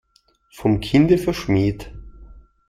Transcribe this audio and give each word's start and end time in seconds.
Vom 0.49 0.79
Kinde 0.79 1.19
verschmäht. 1.19 1.91